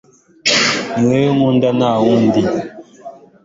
[0.95, 2.41] niwowe nkunda nta nundi